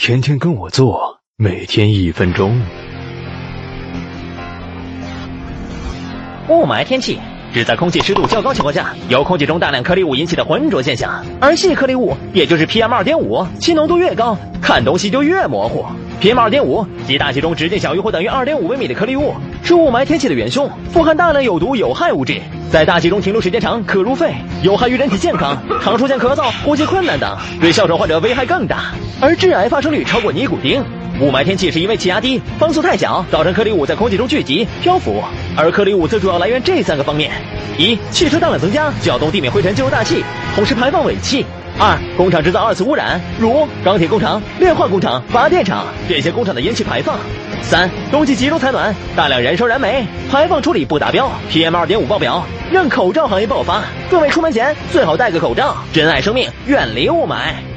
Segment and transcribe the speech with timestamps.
[0.00, 2.62] 天天跟我做，每天一分钟。
[6.48, 7.18] 雾霾天气
[7.52, 11.26] 指在空气湿度较高情况下，由空气中大量颗粒物引起的浑浊现象。
[11.40, 15.84] 而细颗粒物，也就是 PM 二点五，其浓度越高，看东西就越模糊。
[16.20, 19.34] PM 二点五即大气中直径小于或等于二点五微米的颗粒物，
[19.64, 22.40] 是雾霾天气的元凶，富含大量有毒有害物质，
[22.70, 28.92] 在大气中停留时间长，可入肺，有害于人体健康， 常出现咳嗽、呼吸困难等，对哮喘患者危害更大，
[29.22, 30.84] 而致癌发生率超过尼古丁。
[31.20, 35.24] 雾霾天气是因为气压低、风速太小，造成颗粒物在空气中聚集、漂浮，
[35.56, 37.32] 而颗粒物则主要来源这三个方面：
[37.78, 40.22] 一、汽车大量增加，搅动地面灰尘进入大气，
[40.54, 41.42] 同时排放尾气；
[41.80, 47.14] 二、工厂制造二次污染，如钢铁工厂、炼化工厂、发电厂这些工厂的烟气排放；
[47.62, 53.84] 三、冬季集中采暖，大量燃烧燃煤，排放处理不达标，PM 二点五爆表，让口罩行业爆发。
[54.10, 57.67] 各位出门前最好戴个口罩，珍爱生命，远离雾霾。